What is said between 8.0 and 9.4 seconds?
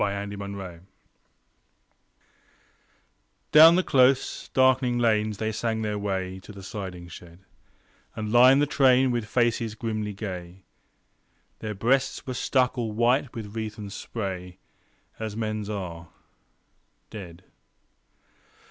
And lined the train with